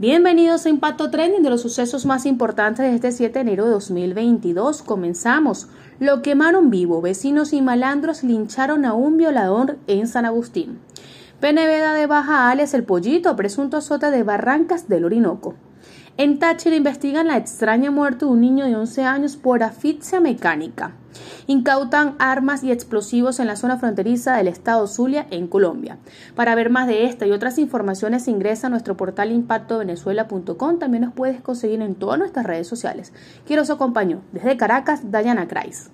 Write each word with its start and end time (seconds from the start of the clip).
Bienvenidos 0.00 0.64
a 0.64 0.70
Impacto 0.70 1.10
Trending 1.10 1.42
de 1.42 1.50
los 1.50 1.60
sucesos 1.60 2.06
más 2.06 2.24
importantes 2.24 2.86
de 2.86 2.94
este 2.94 3.12
7 3.12 3.34
de 3.34 3.40
enero 3.40 3.66
de 3.66 3.72
2022. 3.72 4.82
Comenzamos. 4.82 5.68
Lo 5.98 6.22
quemaron 6.22 6.70
vivo. 6.70 7.02
Vecinos 7.02 7.52
y 7.52 7.60
malandros 7.60 8.22
lincharon 8.22 8.86
a 8.86 8.94
un 8.94 9.18
violador 9.18 9.76
en 9.88 10.06
San 10.06 10.24
Agustín. 10.24 10.78
Peneveda 11.38 11.92
de 11.92 12.06
Baja 12.06 12.48
alias 12.48 12.72
El 12.72 12.84
Pollito, 12.84 13.36
presunto 13.36 13.76
azote 13.76 14.10
de 14.10 14.22
Barrancas 14.22 14.88
del 14.88 15.04
Orinoco. 15.04 15.54
En 16.20 16.38
Táchira 16.38 16.76
investigan 16.76 17.28
la 17.28 17.38
extraña 17.38 17.90
muerte 17.90 18.26
de 18.26 18.30
un 18.30 18.42
niño 18.42 18.66
de 18.66 18.76
11 18.76 19.04
años 19.04 19.38
por 19.38 19.62
asfixia 19.62 20.20
mecánica. 20.20 20.92
Incautan 21.46 22.14
armas 22.18 22.62
y 22.62 22.70
explosivos 22.70 23.40
en 23.40 23.46
la 23.46 23.56
zona 23.56 23.78
fronteriza 23.78 24.36
del 24.36 24.48
estado 24.48 24.86
Zulia, 24.86 25.26
en 25.30 25.46
Colombia. 25.46 25.96
Para 26.36 26.54
ver 26.54 26.68
más 26.68 26.86
de 26.88 27.06
esta 27.06 27.26
y 27.26 27.32
otras 27.32 27.56
informaciones 27.56 28.28
ingresa 28.28 28.66
a 28.66 28.70
nuestro 28.70 28.98
portal 28.98 29.32
impactovenezuela.com. 29.32 30.78
También 30.78 31.04
nos 31.04 31.14
puedes 31.14 31.40
conseguir 31.40 31.80
en 31.80 31.94
todas 31.94 32.18
nuestras 32.18 32.44
redes 32.44 32.68
sociales. 32.68 33.14
Quiero 33.46 33.64
su 33.64 33.72
acompaño. 33.72 34.20
Desde 34.32 34.58
Caracas, 34.58 35.10
Dayana 35.10 35.48
Kreis. 35.48 35.90